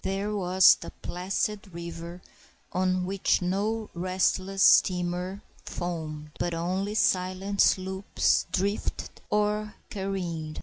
There 0.03 0.35
was 0.35 0.77
the 0.81 0.89
placid 1.03 1.75
river, 1.75 2.23
on 2.73 3.05
which 3.05 3.39
no 3.39 3.91
restless 3.93 4.63
steamer 4.63 5.43
foamed, 5.63 6.31
but 6.39 6.55
only 6.55 6.95
silent 6.95 7.61
sloops 7.61 8.47
drifted 8.51 9.21
or 9.29 9.75
careened. 9.91 10.59